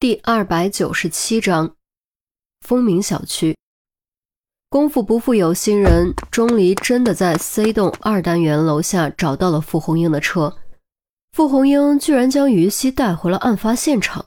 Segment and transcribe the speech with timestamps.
[0.00, 1.74] 第二百九十七章，
[2.60, 3.56] 风鸣小区。
[4.70, 10.56] 功夫不负有心人，钟离真的在 C 栋二单元楼下找到了傅红英的车。
[11.32, 14.24] 傅红英居然将于西带回了案发现场。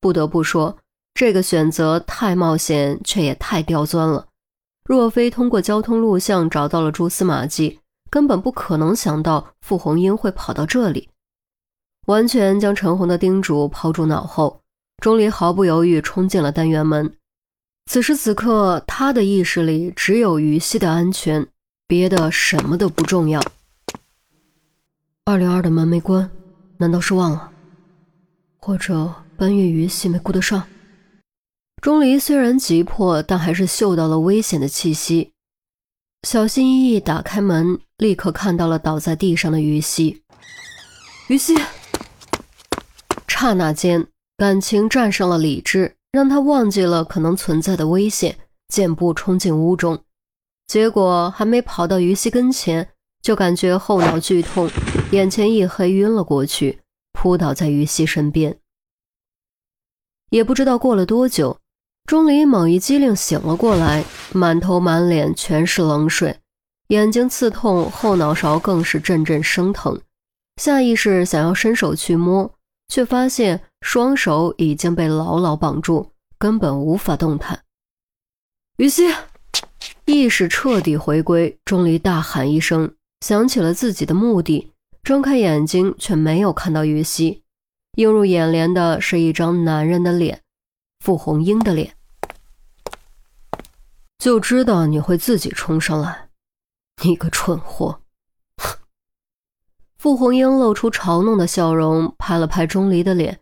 [0.00, 0.78] 不得不说，
[1.12, 4.28] 这个选择太冒险，却也太刁钻了。
[4.84, 7.80] 若非通过交通录像找到了蛛丝马迹，
[8.10, 11.08] 根本不可能想到傅红英会跑到这里。
[12.06, 14.59] 完全将陈红的叮嘱抛诸脑后。
[15.00, 17.14] 钟离毫不犹豫冲进了单元门。
[17.86, 21.46] 此时此刻，他的意识里只有于西的安全，
[21.86, 23.42] 别的什么都不重要。
[25.24, 26.30] 二零二的门没关，
[26.76, 27.50] 难道是忘了？
[28.58, 30.62] 或者搬运于西没顾得上？
[31.80, 35.32] 钟离虽然急迫，但还是嗅到了危险的气息。
[36.28, 40.22] 小心翼翼打开门，立刻看到了倒在地上的于西。
[41.28, 41.56] 于西，
[43.26, 44.06] 刹那间。
[44.40, 50.02] 感情战胜了理智，让他忘记了可能存在的危险，箭步冲进屋中。
[50.66, 52.88] 结果还没跑到于西跟前，
[53.20, 54.70] 就感觉后脑剧痛，
[55.10, 56.80] 眼前一黑，晕了过去，
[57.12, 58.58] 扑倒在于西身边。
[60.30, 61.58] 也不知道过了多久，
[62.06, 66.38] 钟离猛一激灵醒了过来，满头满脸全是冷水，
[66.88, 70.00] 眼睛刺痛，后脑勺更是阵阵生疼，
[70.56, 72.50] 下意识想要伸手去摸。
[72.88, 77.64] 却发现双手已经被牢牢绑住，根本无法动弹。
[78.76, 79.12] 于西
[80.04, 84.72] 意识彻底回归，钟离大喊一声，想起了自己的目的，
[85.02, 87.42] 睁开眼睛却没有看到于西，
[87.96, 90.42] 映入眼帘的是一张男人的脸，
[91.00, 91.96] 傅红英的脸。
[94.18, 96.28] 就知道你会自己冲上来，
[97.02, 98.02] 你个蠢货！
[99.96, 103.40] 傅红英露出嘲弄的笑容，拍了拍钟离的脸。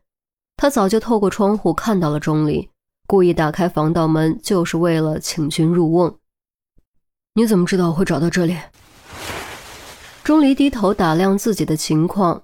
[0.61, 2.69] 他早就透过窗户看到了钟离，
[3.06, 6.19] 故意打开防盗门，就是为了请君入瓮。
[7.34, 8.56] 你怎么知道我会找到这里？
[10.25, 12.43] 钟离低头打量自己的情况，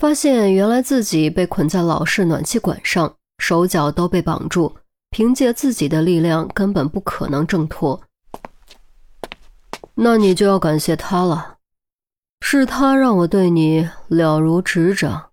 [0.00, 4.74] 发现原来自己被捆在老式暖气管上，手脚都被绑住，
[5.10, 8.02] 凭借自己的力量根本不可能挣脱。
[9.94, 11.58] 那你就要感谢他了。
[12.40, 15.30] 是他让我对你了如指掌。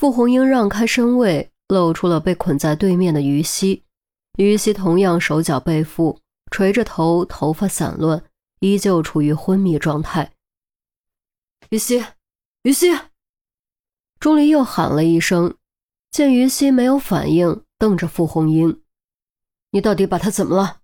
[0.00, 3.84] 傅红英让开身位，露出了被捆在对面的于西。
[4.38, 6.16] 于西同样手脚被缚，
[6.50, 8.24] 垂着头，头发散乱，
[8.60, 10.32] 依旧处于昏迷状态。
[11.68, 12.02] 于西，
[12.62, 12.98] 于西！
[14.18, 15.54] 钟离又喊了一声，
[16.10, 18.80] 见于西没有反应，瞪着傅红英
[19.72, 20.78] ：“你到底把他怎么了？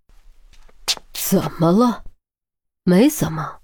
[1.15, 2.05] 怎么了？
[2.85, 3.61] 没怎么。”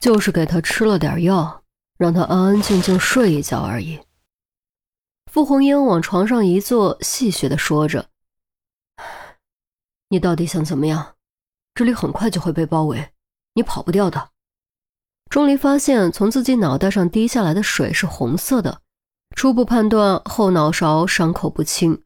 [0.00, 1.62] 就是给他吃了点药，
[1.98, 4.00] 让他安安静静睡一觉而已。
[5.34, 8.08] 傅红英往床上一坐，戏谑的说着
[10.10, 11.16] ：“你到底想怎么样？
[11.74, 13.10] 这里很快就会被包围，
[13.54, 14.30] 你跑不掉的。”
[15.28, 18.80] 钟离发现从自己脑袋上滴下来的水是红色的，
[19.34, 22.00] 初步判断后脑勺伤口不轻。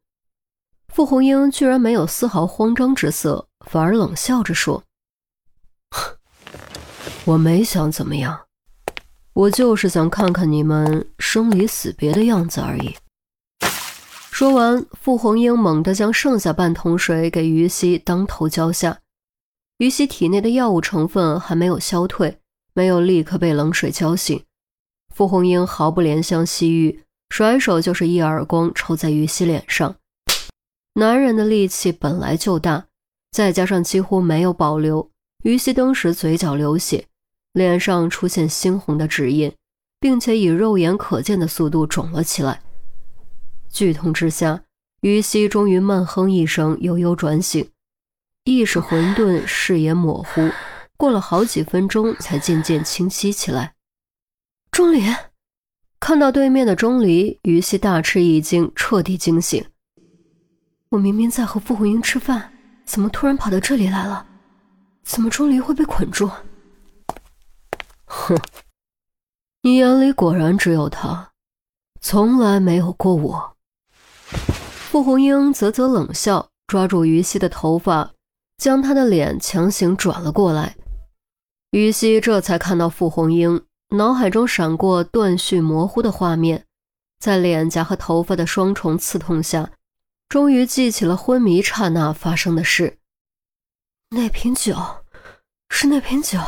[0.89, 4.83] 傅红英居然没有丝毫慌张之色，反而冷笑着说。
[7.27, 8.47] 我没想怎么样，
[9.35, 12.97] 我就是想看看你们生离死别的样子而已。
[14.39, 19.01] 说完，傅红英猛地将剩下半桶水给于西当头浇下。
[19.79, 22.39] 于西体内的药物成分还没有消退，
[22.73, 24.41] 没有立刻被冷水浇醒。
[25.13, 29.97] 傅红英毫不怜香惜玉，甩手就是一耳光抽在于西脸上。
[30.95, 32.87] 男人的力气本来就大，
[33.33, 35.11] 再加上几乎没有保留，
[35.43, 37.05] 于西当时嘴角流血。
[37.55, 39.53] 脸上出现猩红的指印，
[39.99, 42.63] 并且以肉眼可见的速度肿了起来。
[43.71, 44.65] 剧痛之下，
[45.01, 47.71] 于西终于闷哼一声，悠悠转醒，
[48.45, 50.51] 意识混沌，视野模糊。
[50.97, 53.75] 过了好几分钟，才渐渐清晰起来。
[54.73, 55.03] 钟离
[56.01, 59.65] 看到对面的钟离，于西大吃一惊，彻底惊醒。
[60.91, 62.53] 我明明在和傅红英吃饭，
[62.85, 64.27] 怎么突然跑到这里来了？
[65.05, 66.31] 怎么钟离会被捆住？
[68.07, 68.37] 哼，
[69.63, 71.33] 你眼里果然只有他，
[72.01, 73.57] 从来没有过我。
[74.99, 78.15] 傅红英啧啧冷笑，抓住于西的头发，
[78.57, 80.75] 将他的脸强行转了过来。
[81.71, 86.65] 于西这才看到傅红英，脑海中闪过断续模糊的画面，
[87.21, 89.71] 在脸颊和头发的双重刺痛下，
[90.29, 92.99] 终于记起了昏迷刹那发生的事。
[94.11, 94.75] 那瓶酒，
[95.71, 96.41] 是那瓶酒，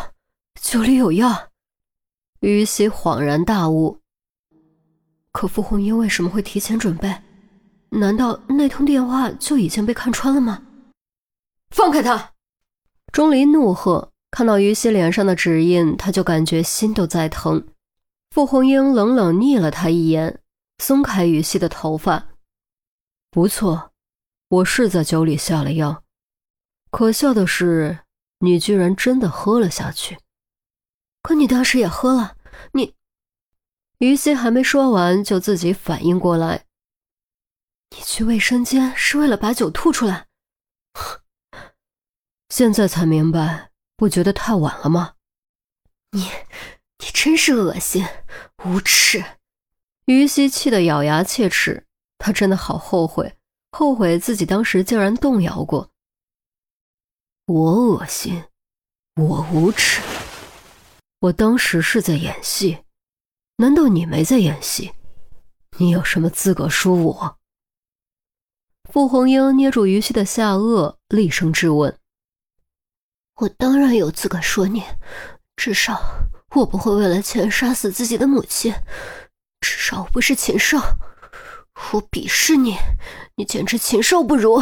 [0.61, 1.51] 酒里有药。
[2.41, 4.01] 于西恍然大悟，
[5.31, 7.15] 可傅红英为什么会提前准备？
[7.91, 10.63] 难道那通电话就已经被看穿了吗？
[11.71, 12.33] 放开他！
[13.13, 17.67] 钟离怒喝，看到于西脸上的指印，他就感觉心都在疼。
[18.31, 20.41] 傅红英冷冷睨了他一眼，
[20.79, 22.29] 松开于西的头发。
[23.31, 23.91] 不错，
[24.49, 26.05] 我是在酒里下了药，
[26.91, 27.99] 可笑的是，
[28.39, 30.19] 你居然真的喝了下去。
[31.23, 32.37] 可你当时也喝了，
[32.73, 32.95] 你……
[33.99, 36.65] 于西还没说完，就自己反应过来。
[37.91, 40.27] 你去卫生间是为了把酒吐出来？
[42.49, 45.15] 现在才明白，不觉得太晚了吗？
[46.13, 46.23] 你，
[46.99, 48.07] 你真是恶心，
[48.65, 49.25] 无耻！
[50.07, 51.87] 于西气得咬牙切齿，
[52.19, 53.37] 他真的好后悔，
[53.71, 55.91] 后悔自己当时竟然动摇过。
[57.47, 58.45] 我恶心，
[59.17, 60.01] 我无耻，
[61.21, 62.85] 我当时是在演戏，
[63.57, 64.93] 难道你没在演戏？
[65.79, 67.40] 你有什么资格说我？
[68.93, 71.97] 傅红英捏住于西的下颚，厉声质问
[73.41, 74.83] ：“我当然有资格说你，
[75.55, 76.01] 至少
[76.57, 78.75] 我不会为了钱杀死自己的母亲，
[79.61, 80.79] 至少我不是禽兽。
[81.93, 82.75] 我鄙视你，
[83.37, 84.61] 你简直禽兽不如！”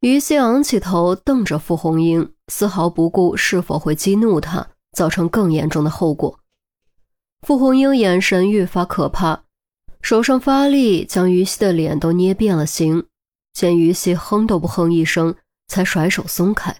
[0.00, 6.40] 于西昂起头，瞪着傅红英，丝毫不顾是否会激怒他，造成更严重的后果。
[7.42, 9.44] 傅红英眼神愈发可怕。
[10.08, 13.06] 手上发力，将于西的脸都捏变了形。
[13.52, 15.34] 见于西哼都不哼一声，
[15.66, 16.74] 才甩手松开。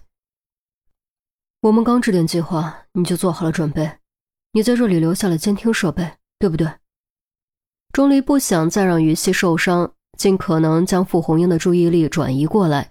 [1.61, 3.99] 我们刚制定计划，你就做好了准备。
[4.53, 6.73] 你在这里留下了监听设备，对不对？
[7.93, 12.89] 钟离不想再让于西受伤，尽可能将傅红英的注意力转移过来。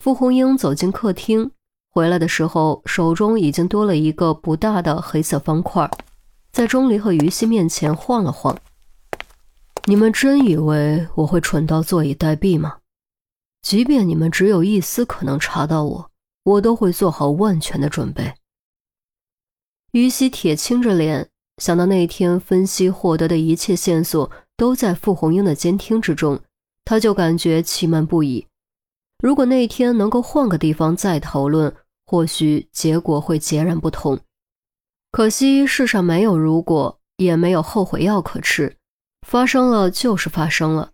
[0.00, 1.50] 傅红英走进客厅，
[1.90, 5.90] 回来的时候手中已经多了一个不大的黑色方块，
[6.52, 8.54] 在钟离和于西面前晃了晃。
[9.90, 12.78] 你们真以为我会蠢到坐以待毙吗？
[13.60, 16.10] 即便你们只有一丝可能查到我，
[16.44, 18.32] 我都会做好万全的准备。
[19.90, 26.40] 于西铁青着脸，想到那天分析获得的一切线索都在傅红英的监听之中，
[26.84, 28.46] 他就感觉气闷不已。
[29.18, 31.74] 如果那天能够换个地方再讨论，
[32.06, 34.20] 或许结果会截然不同。
[35.10, 38.76] 可惜世上没有如果，也没有后悔药可吃。
[39.30, 40.90] 发生了就是发生了，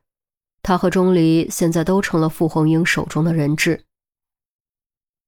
[0.60, 3.86] 他和钟离现在都成了傅红英手中的人质。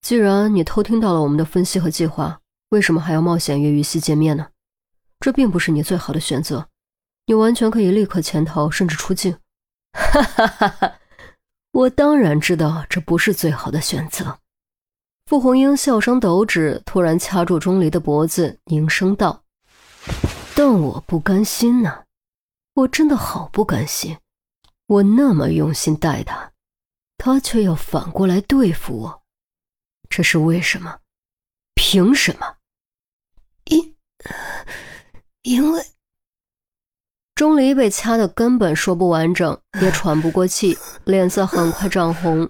[0.03, 4.49] 既然你偷听到了我们的分析和计划，为什么还要冒险约于西见面呢？
[5.21, 6.69] 这并不是你最好的选择，
[7.25, 9.39] 你完全可以立刻潜逃，甚至出境。
[9.95, 10.95] 哈哈哈哈！
[11.73, 14.39] 我当然知道这不是最好的选择。
[15.25, 19.45] 傅红英笑声抖指，突然掐住钟离的脖子，凝声道
[20.55, 22.03] ：“但我不甘心呐。”
[22.79, 24.19] 我真的好不甘心，
[24.87, 26.53] 我那么用心待他，
[27.17, 29.23] 他却要反过来对付我，
[30.09, 31.01] 这是为什么？
[31.75, 32.57] 凭什么？
[33.65, 33.97] 因
[35.43, 35.85] 因为
[37.35, 42.49] 钟离被掐的根本说不完整，也喘不过气，脸色很快涨红，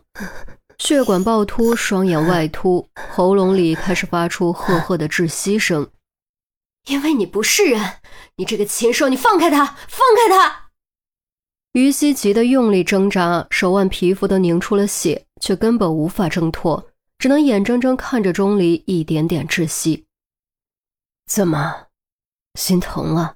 [0.79, 5.91] 血管暴突，双眼外凸，喉咙里开始发出赫赫的窒息声。
[6.85, 8.01] 因为你不是人，
[8.39, 9.09] 你这个禽兽！
[9.09, 10.71] 你放开他，放开他！
[11.73, 20.07] 于西急得用力挣扎，手腕皮肤都凝出了血，却根本无法挣脱，只能眼睁睁看着钟离一点点窒息。
[21.27, 21.89] 怎么，
[22.55, 23.35] 心疼了？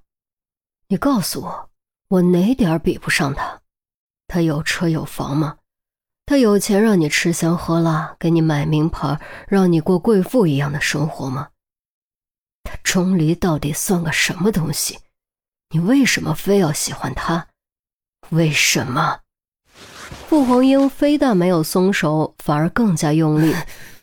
[0.86, 1.70] 你告诉我，
[2.08, 3.60] 我哪点比不上他？
[4.28, 5.56] 他有车有房吗？
[6.26, 11.48] 他有钱让你吃香喝辣，给你买名牌，让你过贵妇一样的生活吗？
[12.92, 14.98] 他钟离到底算个什么东西？
[15.70, 17.46] 你为什么非要喜欢他？
[18.28, 19.20] 为什么？
[20.28, 23.54] 傅红英非但没有松手，反而更加用力。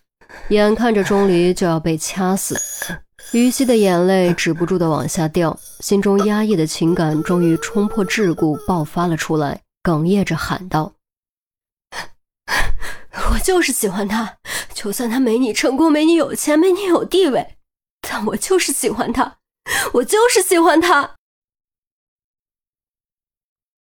[0.50, 2.60] 眼看着钟离就要被掐死，
[3.32, 10.94] 于西的眼泪止不住的往下掉，心中压抑的情感终于冲破桎梏爆发了出来，哽咽着喊道
[13.32, 14.38] ：“我就是喜欢他，
[14.74, 17.58] 就算他没你成功，没你有钱，没你有地位。”
[18.02, 19.38] 但我就是喜欢他，
[19.94, 21.16] 我就是喜欢他。